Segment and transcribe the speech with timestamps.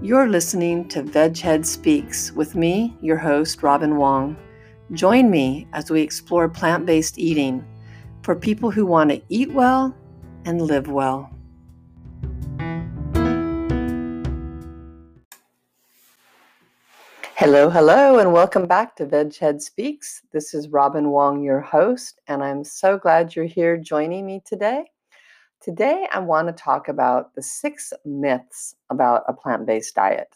[0.00, 4.36] You're listening to Veghead Speaks with me, your host, Robin Wong.
[4.92, 7.66] Join me as we explore plant based eating
[8.22, 9.92] for people who want to eat well
[10.44, 11.28] and live well.
[17.34, 20.22] Hello, hello, and welcome back to Veghead Speaks.
[20.30, 24.84] This is Robin Wong, your host, and I'm so glad you're here joining me today.
[25.68, 30.34] Today, I want to talk about the six myths about a plant based diet.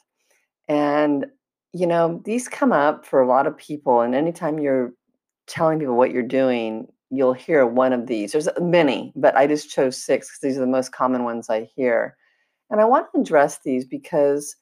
[0.68, 1.24] And,
[1.72, 4.02] you know, these come up for a lot of people.
[4.02, 4.92] And anytime you're
[5.46, 8.32] telling people what you're doing, you'll hear one of these.
[8.32, 11.66] There's many, but I just chose six because these are the most common ones I
[11.74, 12.14] hear.
[12.68, 14.54] And I want to address these because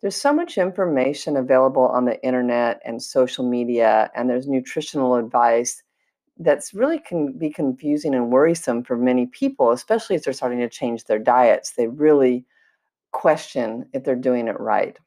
[0.00, 5.82] there's so much information available on the internet and social media, and there's nutritional advice
[6.38, 10.68] that's really can be confusing and worrisome for many people, especially as they're starting to
[10.68, 11.72] change their diets.
[11.72, 12.44] They really
[13.12, 14.98] question if they're doing it right.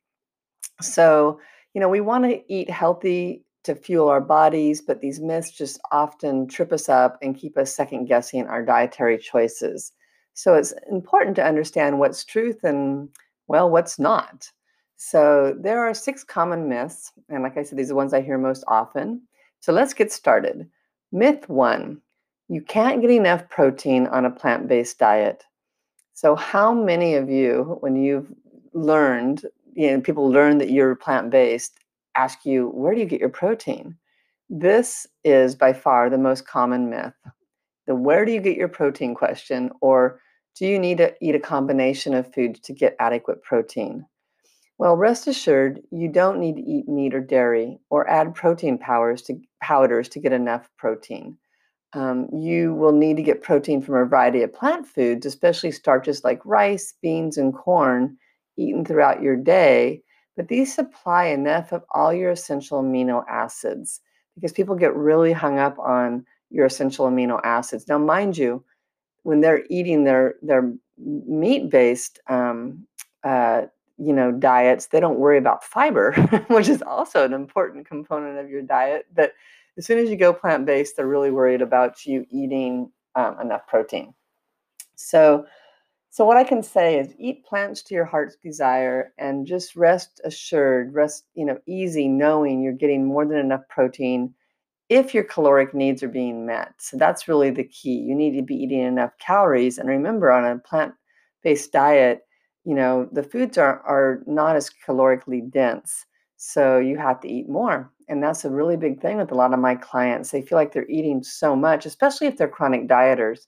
[0.81, 1.39] So,
[1.73, 5.79] you know, we want to eat healthy to fuel our bodies, but these myths just
[5.91, 9.91] often trip us up and keep us second guessing our dietary choices.
[10.33, 13.09] So it's important to understand what's truth and,
[13.47, 14.49] well, what's not.
[14.95, 17.11] So there are six common myths.
[17.29, 19.21] And like I said, these are the ones I hear most often.
[19.59, 20.67] So let's get started.
[21.11, 22.01] Myth one
[22.49, 25.45] you can't get enough protein on a plant based diet.
[26.13, 28.33] So, how many of you, when you've
[28.73, 31.77] learned, you know, people learn that you're plant based,
[32.15, 33.95] ask you, where do you get your protein?
[34.49, 37.13] This is by far the most common myth.
[37.85, 40.19] The where do you get your protein question, or
[40.55, 44.05] do you need to eat a combination of foods to get adequate protein?
[44.79, 49.21] Well, rest assured, you don't need to eat meat or dairy or add protein powders
[49.23, 51.37] to, powders to get enough protein.
[51.91, 56.23] Um, you will need to get protein from a variety of plant foods, especially starches
[56.23, 58.17] like rice, beans, and corn
[58.57, 60.01] eaten throughout your day.
[60.37, 63.99] But these supply enough of all your essential amino acids
[64.35, 67.85] because people get really hung up on your essential amino acids.
[67.89, 68.63] Now, mind you,
[69.23, 72.87] when they're eating their their meat based um,
[73.25, 73.63] uh,
[73.99, 76.13] you know diets they don't worry about fiber
[76.47, 79.33] which is also an important component of your diet but
[79.77, 84.13] as soon as you go plant-based they're really worried about you eating um, enough protein.
[84.95, 85.45] So
[86.11, 90.19] so what i can say is eat plants to your heart's desire and just rest
[90.23, 94.33] assured rest you know easy knowing you're getting more than enough protein
[94.89, 96.73] if your caloric needs are being met.
[96.79, 97.99] So that's really the key.
[97.99, 102.21] You need to be eating enough calories and remember on a plant-based diet
[102.69, 106.05] you know the foods are are not as calorically dense
[106.37, 109.53] so you have to eat more and that's a really big thing with a lot
[109.53, 110.31] of my clients.
[110.31, 113.47] They feel like they're eating so much especially if they're chronic dieters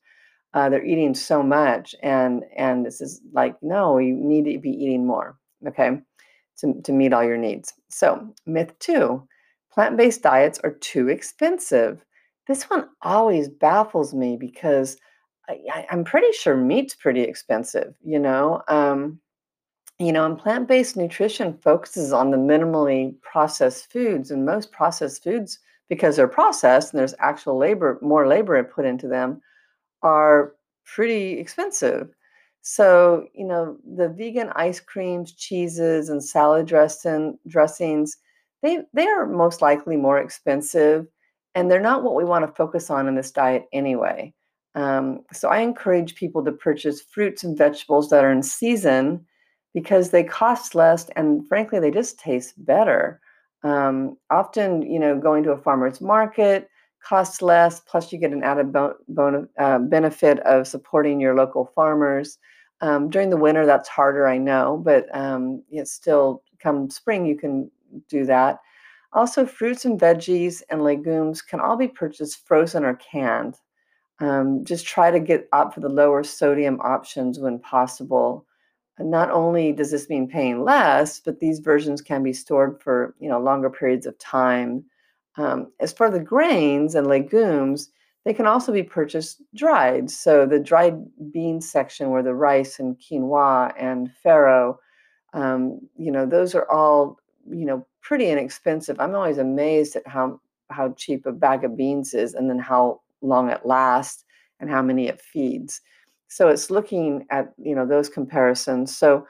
[0.56, 4.72] uh, they're eating so much and and this is like no you need to be
[4.72, 5.92] eating more okay
[6.58, 7.74] to, to meet all your needs.
[7.90, 9.28] So myth two
[9.74, 12.04] plant-based diets are too expensive.
[12.48, 14.98] This one always baffles me because
[15.74, 18.62] I, am pretty sure meat's pretty expensive, you know.
[18.68, 19.20] Um,
[20.00, 25.60] you know, and plant-based nutrition focuses on the minimally processed foods, and most processed foods,
[25.90, 29.42] because they're processed and there's actual labor, more labor put into them,
[30.02, 30.54] are
[30.86, 32.10] pretty expensive.
[32.62, 38.18] So, you know, the vegan ice creams, cheeses, and salad dressing dressings,
[38.64, 41.08] they they are most likely more expensive,
[41.56, 44.34] and they're not what we want to focus on in this diet anyway.
[44.76, 49.26] Um, so I encourage people to purchase fruits and vegetables that are in season
[49.74, 53.20] because they cost less and frankly they just taste better.
[53.64, 56.70] Um, often, you know, going to a farmer's market
[57.04, 61.66] costs less, plus you get an added bon- bon- uh, benefit of supporting your local
[61.76, 62.38] farmers.
[62.82, 67.38] Um, during the winter, that's harder, I know, but um, it's still come spring, you
[67.38, 67.70] can
[68.08, 68.60] do that.
[69.14, 73.56] Also, fruits and veggies and legumes can all be purchased frozen or canned.
[74.22, 78.46] Um, just try to get up for the lower sodium options when possible.
[78.98, 83.16] And not only does this mean paying less, but these versions can be stored for
[83.20, 84.86] you know longer periods of time.
[85.38, 87.90] Um, as for the grains and legumes,
[88.26, 90.10] they can also be purchased dried.
[90.10, 94.78] So the dried bean section, where the rice and quinoa and farro,
[95.34, 97.18] um, you know, those are all
[97.50, 99.00] you know, pretty inexpensive.
[99.00, 100.40] I'm always amazed at how
[100.70, 104.24] how cheap a bag of beans is and then how long it lasts
[104.60, 105.82] and how many it feeds.
[106.28, 108.96] So it's looking at, you know, those comparisons.
[108.96, 109.28] So,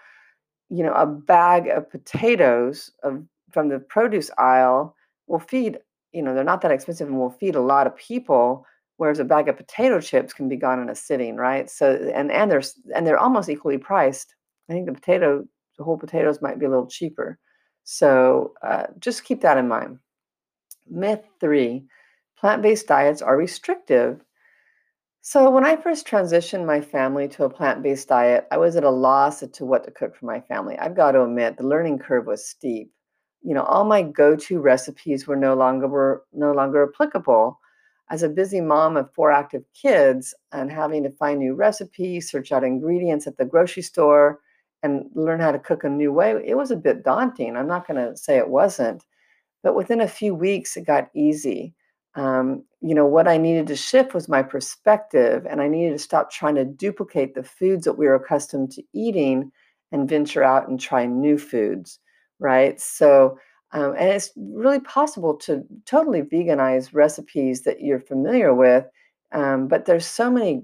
[0.69, 4.95] you know, a bag of potatoes of from the produce aisle
[5.27, 5.79] will feed,
[6.11, 8.65] you know, they're not that expensive and will feed a lot of people,
[8.97, 11.69] whereas a bag of potato chips can be gone in a sitting, right?
[11.69, 12.63] So and and they're
[12.95, 14.35] and they're almost equally priced.
[14.69, 15.45] I think the potato,
[15.77, 17.39] the whole potatoes might be a little cheaper.
[17.83, 19.97] So uh, just keep that in mind.
[20.87, 21.85] Myth three
[22.41, 24.19] plant based diets are restrictive.
[25.21, 28.83] So, when I first transitioned my family to a plant based diet, I was at
[28.83, 30.77] a loss as to what to cook for my family.
[30.79, 32.91] I've got to admit, the learning curve was steep.
[33.43, 37.59] You know, all my go to recipes were no longer were no longer applicable.
[38.09, 42.51] As a busy mom of four active kids and having to find new recipes, search
[42.51, 44.39] out ingredients at the grocery store,
[44.83, 47.55] and learn how to cook a new way, it was a bit daunting.
[47.55, 49.05] I'm not going to say it wasn't.
[49.61, 51.75] But within a few weeks, it got easy.
[52.15, 55.99] Um, you know, what I needed to shift was my perspective, and I needed to
[55.99, 59.51] stop trying to duplicate the foods that we were accustomed to eating
[59.91, 61.99] and venture out and try new foods,
[62.39, 62.79] right?
[62.81, 63.37] So,
[63.71, 68.85] um, and it's really possible to totally veganize recipes that you're familiar with,
[69.31, 70.63] um, but there's so many,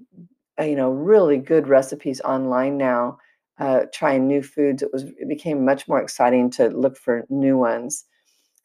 [0.59, 3.17] uh, you know, really good recipes online now.
[3.59, 7.57] Uh, trying new foods, it was it became much more exciting to look for new
[7.57, 8.05] ones.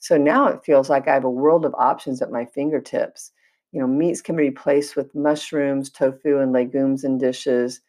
[0.02, 3.30] So now it feels like I have a world of options at my fingertips.
[3.70, 7.80] You know, meats can be replaced with mushrooms, tofu, and legumes in dishes.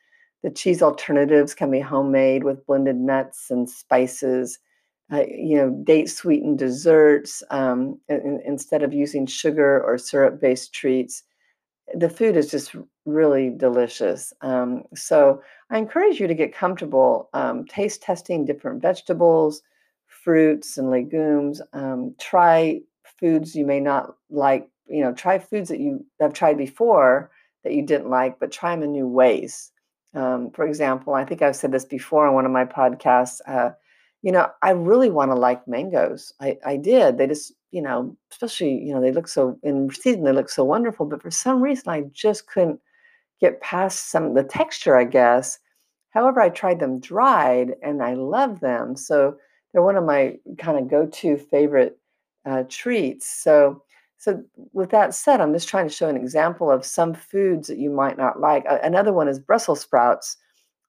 [0.43, 4.59] The cheese alternatives can be homemade with blended nuts and spices.
[5.11, 10.71] Uh, you know, date sweetened desserts um, in, instead of using sugar or syrup based
[10.71, 11.23] treats.
[11.95, 12.75] The food is just
[13.05, 14.33] really delicious.
[14.41, 19.63] Um, so I encourage you to get comfortable um, taste testing different vegetables,
[20.23, 21.61] fruits and legumes.
[21.73, 22.81] Um, try
[23.19, 24.69] foods you may not like.
[24.87, 27.31] You know, try foods that you have tried before
[27.63, 29.71] that you didn't like, but try them in new ways.
[30.13, 33.39] Um, for example, I think I've said this before on one of my podcasts.
[33.47, 33.71] Uh,
[34.21, 36.33] you know, I really want to like mangoes.
[36.39, 37.17] I, I did.
[37.17, 40.63] They just, you know, especially, you know, they look so in season, they look so
[40.63, 41.05] wonderful.
[41.05, 42.79] But for some reason, I just couldn't
[43.41, 45.59] get past some the texture, I guess.
[46.11, 48.95] However, I tried them dried and I love them.
[48.95, 49.37] So
[49.73, 51.97] they're one of my kind of go-to favorite
[52.45, 53.27] uh, treats.
[53.27, 53.83] So,
[54.17, 57.79] so with that said, I'm just trying to show an example of some foods that
[57.79, 58.65] you might not like.
[58.69, 60.37] Uh, another one is Brussels sprouts.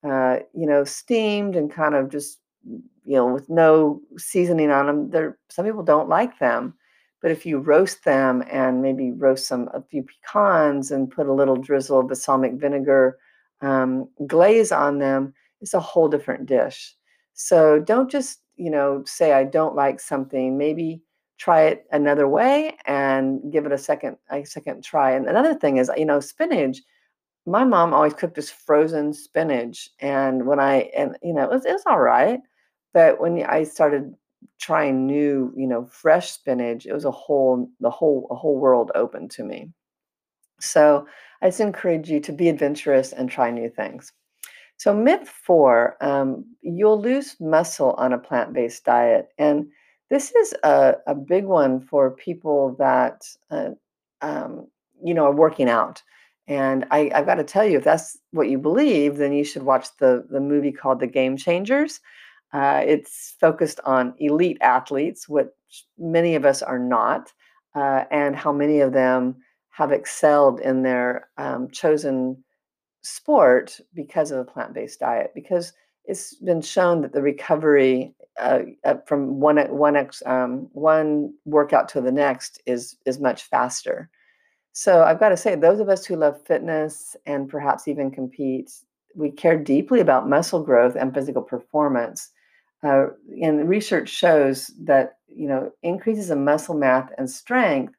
[0.05, 5.11] Uh, you know, steamed and kind of just you know with no seasoning on them.
[5.11, 6.75] There, some people don't like them,
[7.23, 11.33] but if you roast them and maybe roast some a few pecans and put a
[11.33, 13.17] little drizzle of balsamic vinegar
[13.63, 15.33] um, glaze on them,
[15.63, 16.95] it's a whole different dish.
[17.33, 21.03] So don't just you know, say I don't like something, maybe
[21.39, 25.13] try it another way and give it a second a second try.
[25.13, 26.79] And another thing is, you know, spinach.
[27.47, 31.65] My mom always cooked this frozen spinach, and when I and you know, it was,
[31.67, 32.41] it was all right,
[32.95, 34.15] but when I started
[34.61, 38.93] trying new, you know, fresh spinach, it was a whole the whole a whole world
[38.95, 39.71] open to me.
[40.61, 41.07] So
[41.43, 44.13] I just encourage you to be adventurous and try new things.
[44.77, 49.29] So, myth four um, you'll lose muscle on a plant based diet.
[49.39, 49.69] And
[50.11, 53.71] this is a, a big one for people that, uh,
[54.21, 54.67] um,
[55.03, 56.03] you know, are working out.
[56.47, 59.63] And I, have got to tell you, if that's what you believe, then you should
[59.63, 62.01] watch the, the movie called The Game Changers.
[62.53, 65.49] Uh, it's focused on elite athletes, which
[65.99, 67.33] many of us are not,
[67.75, 69.37] uh, and how many of them
[69.71, 72.45] have excelled in their um, chosen
[73.05, 75.73] sport because of a plant-based diet because
[76.07, 82.01] it's been shown that the recovery uh, uh, from one one um, one workout to
[82.01, 84.11] the next is is much faster.
[84.73, 88.73] So I've got to say, those of us who love fitness and perhaps even compete,
[89.15, 92.31] we care deeply about muscle growth and physical performance.
[92.83, 93.07] Uh,
[93.41, 97.95] and research shows that you know increases in muscle mass and strength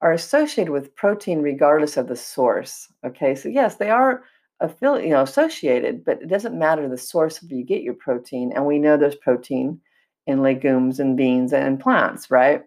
[0.00, 2.88] are associated with protein regardless of the source.
[3.06, 4.24] Okay, so yes, they are
[4.64, 8.52] affiliate, you know, associated, but it doesn't matter the source of you get your protein.
[8.54, 9.80] And we know there's protein
[10.26, 12.62] in legumes and beans and plants, right?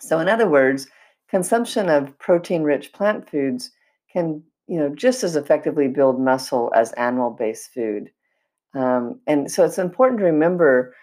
[0.00, 0.86] So, in other words,
[1.28, 3.70] consumption of protein-rich plant foods
[4.12, 8.10] can, you know, just as effectively build muscle as animal-based food.
[8.74, 10.94] Um, and so, it's important to remember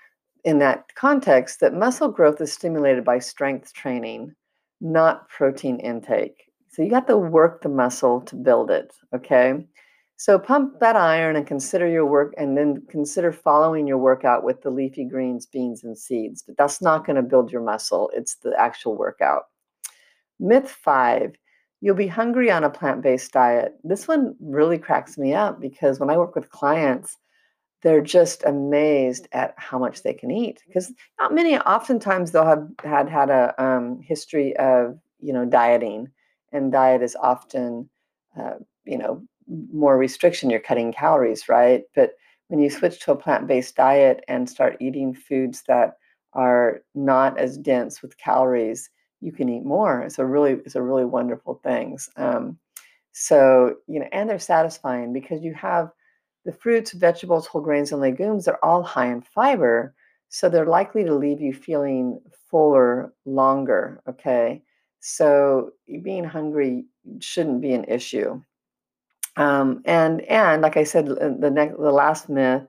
[0.43, 4.36] in that context that muscle growth is stimulated by strength training,
[4.81, 6.51] not protein intake.
[6.72, 9.65] So you got to work the muscle to build it, okay?
[10.22, 14.62] So pump that iron and consider your work, and then consider following your workout with
[14.62, 16.44] the leafy greens, beans, and seeds.
[16.44, 19.46] But that's not going to build your muscle, it's the actual workout.
[20.40, 21.32] Myth five
[21.84, 23.74] you'll be hungry on a plant based diet.
[23.84, 27.18] This one really cracks me up because when I work with clients,
[27.82, 32.70] they're just amazed at how much they can eat because not many oftentimes they'll have
[32.84, 36.10] had had a um, history of you know dieting
[36.51, 37.90] and diet is often
[38.40, 41.84] uh, you know more restriction, you're cutting calories, right?
[41.96, 42.12] But
[42.48, 45.94] when you switch to a plant based diet and start eating foods that
[46.34, 48.90] are not as dense with calories,
[49.22, 50.02] you can eat more.
[50.02, 52.10] It's a really, it's a really wonderful things.
[52.18, 52.58] Um,
[53.14, 55.92] so you know, and they're satisfying because you have
[56.46, 58.46] the fruits, vegetables, whole grains, and legumes.
[58.46, 59.94] They're all high in fiber,
[60.30, 62.20] so they're likely to leave you feeling
[62.50, 64.02] fuller longer.
[64.10, 64.64] Okay,
[65.00, 65.72] so
[66.04, 66.86] being hungry
[67.20, 68.42] shouldn't be an issue.
[69.38, 72.64] Um, and and like I said, the next the last myth,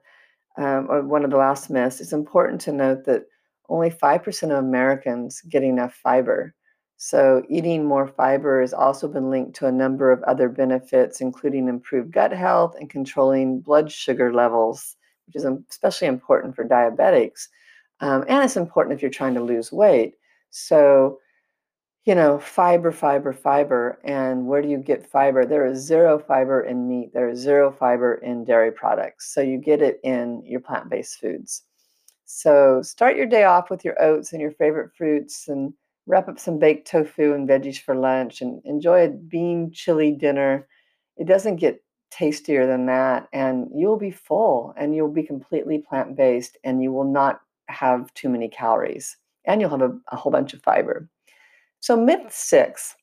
[0.57, 3.26] um, or one of the last myths, it's important to note that
[3.69, 6.54] only five percent of Americans get enough fiber.
[6.99, 11.69] So eating more fiber has also been linked to a number of other benefits, including
[11.69, 17.49] improved gut health and controlling blood sugar levels, which is especially important for diabetics.
[17.99, 20.14] Um, and it's important if you're trying to lose weight.
[20.50, 21.19] So
[22.04, 23.99] you know, fiber, fiber, fiber.
[24.04, 25.44] And where do you get fiber?
[25.44, 29.32] There is zero fiber in meat, there is zero fiber in dairy products.
[29.32, 31.62] So you get it in your plant based foods.
[32.25, 35.75] So start your day off with your oats and your favorite fruits and
[36.06, 40.66] wrap up some baked tofu and veggies for lunch and enjoy a bean chili dinner.
[41.16, 43.28] It doesn't get tastier than that.
[43.32, 48.12] And you'll be full and you'll be completely plant based and you will not have
[48.14, 51.09] too many calories and you'll have a, a whole bunch of fiber.
[51.82, 52.94] So, myth six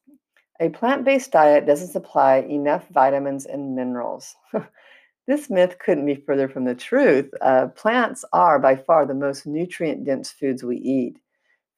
[0.61, 4.35] a plant based diet doesn't supply enough vitamins and minerals.
[5.27, 7.29] this myth couldn't be further from the truth.
[7.41, 11.17] Uh, plants are by far the most nutrient dense foods we eat.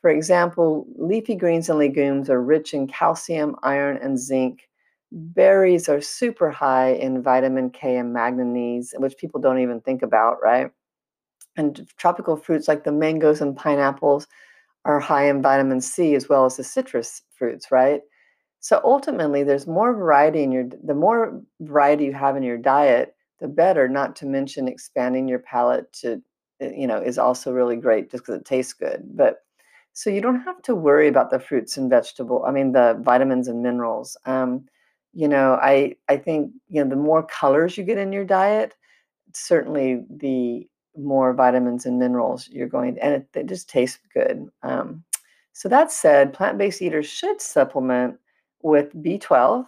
[0.02, 4.70] For example, leafy greens and legumes are rich in calcium, iron, and zinc.
[5.12, 10.38] Berries are super high in vitamin K and manganese, which people don't even think about,
[10.44, 10.72] right?
[11.58, 14.28] And tropical fruits like the mangoes and pineapples
[14.86, 18.02] are high in vitamin C as well as the citrus fruits, right?
[18.60, 23.16] So ultimately, there's more variety in your the more variety you have in your diet,
[23.40, 23.88] the better.
[23.90, 26.22] Not to mention expanding your palate to,
[26.62, 29.04] eh, you know, is also really great just because it tastes good.
[29.16, 29.40] But
[29.94, 32.46] so you don't have to worry about the fruits and vegetable.
[32.46, 34.16] I mean, the vitamins and minerals.
[34.26, 34.66] Um,
[35.14, 38.76] you know, I I think you know the more colors you get in your diet,
[39.34, 40.68] certainly the
[40.98, 45.04] more vitamins and minerals you're going and it, it just tastes good um,
[45.54, 48.18] so that said plant-based eaters should supplement
[48.62, 49.66] with b12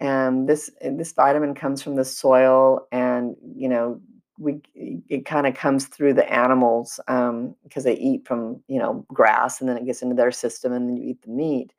[0.00, 4.00] and this this vitamin comes from the soil and you know
[4.38, 9.04] we it kind of comes through the animals um, because they eat from you know
[9.12, 11.72] grass and then it gets into their system and then you eat the meat.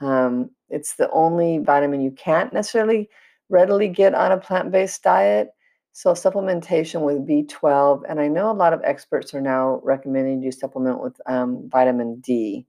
[0.00, 3.08] Um, it's the only vitamin you can't necessarily
[3.48, 5.50] readily get on a plant-based diet
[5.98, 10.52] so supplementation with B12, and I know a lot of experts are now recommending you
[10.52, 12.64] supplement with um, vitamin D.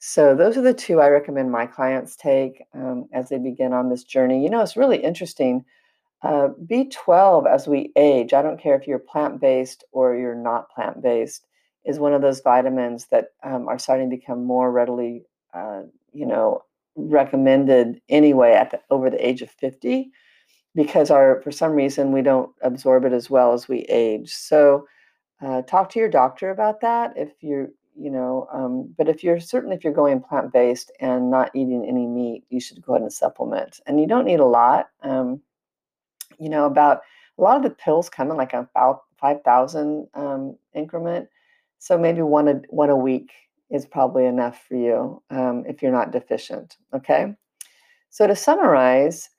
[0.00, 3.88] So those are the two I recommend my clients take um, as they begin on
[3.88, 4.42] this journey.
[4.42, 5.64] You know, it's really interesting.
[6.20, 10.68] Uh, B12 as we age, I don't care if you're plant based or you're not
[10.68, 11.46] plant based,
[11.86, 15.24] is one of those vitamins that um, are starting to become more readily,
[15.54, 16.64] uh, you know,
[16.96, 20.12] recommended anyway at the, over the age of 50
[20.74, 24.32] because our for some reason we don't absorb it as well as we age.
[24.32, 24.86] So
[25.40, 29.40] uh, talk to your doctor about that if you're you know um, but if you're
[29.40, 33.12] certain if you're going plant-based and not eating any meat you should go ahead and
[33.12, 33.80] supplement.
[33.86, 35.40] And you don't need a lot um,
[36.38, 37.02] you know about
[37.38, 41.28] a lot of the pills come in like about 5000 um, increment.
[41.78, 43.32] So maybe one a, one a week
[43.70, 47.34] is probably enough for you um, if you're not deficient okay?
[48.10, 49.30] So to summarize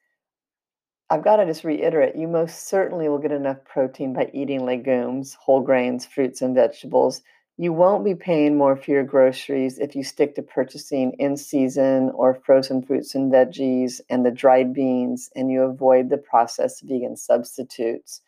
[1.10, 5.36] I've got to just reiterate you most certainly will get enough protein by eating legumes,
[5.36, 7.22] whole grains, fruits, and vegetables.
[7.58, 12.10] You won't be paying more for your groceries if you stick to purchasing in season
[12.16, 17.16] or frozen fruits and veggies and the dried beans and you avoid the processed vegan
[17.16, 18.22] substitutes.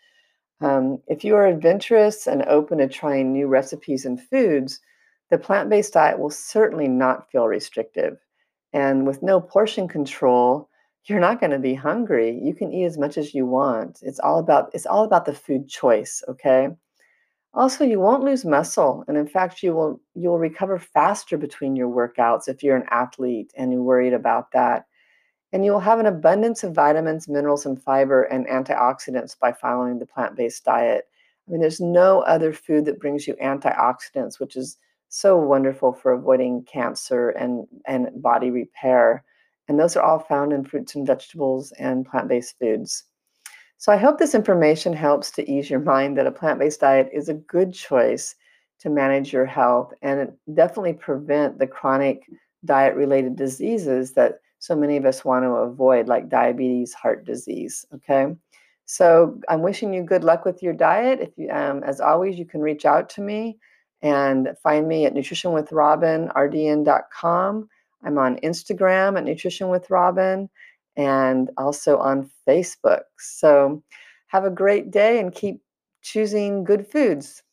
[0.61, 4.79] Um, if you are adventurous and open to trying new recipes and foods,
[5.29, 8.19] the plant based diet will certainly not feel restrictive.
[8.71, 10.69] And with no portion control,
[11.09, 12.39] you're not going to be hungry.
[12.41, 13.99] You can eat as much as you want.
[14.01, 16.69] It's all about it's all about the food choice, okay?
[17.53, 21.75] Also, you won't lose muscle, and in fact, you will you will recover faster between
[21.75, 24.85] your workouts if you're an athlete and you're worried about that.
[25.53, 30.05] And you'll have an abundance of vitamins, minerals, and fiber and antioxidants by following the
[30.05, 31.05] plant based diet.
[31.47, 34.77] I mean, there's no other food that brings you antioxidants, which is
[35.09, 39.23] so wonderful for avoiding cancer and, and body repair.
[39.67, 43.03] And those are all found in fruits and vegetables and plant based foods.
[43.77, 47.09] So I hope this information helps to ease your mind that a plant based diet
[47.13, 48.35] is a good choice
[48.79, 52.23] to manage your health and definitely prevent the chronic
[52.65, 57.85] diet related diseases that so many of us want to avoid, like diabetes, heart disease.
[57.93, 58.35] Okay.
[58.85, 61.19] So I'm wishing you good luck with your diet.
[61.19, 63.59] If you, um, as always, you can reach out to me
[64.01, 67.69] and find me at nutritionwithrobinrdn.com.
[68.03, 70.49] I'm on Instagram at Nutrition with Robin
[70.95, 73.03] and also on Facebook.
[73.19, 73.83] So
[74.27, 75.61] have a great day and keep
[76.01, 77.43] choosing good foods.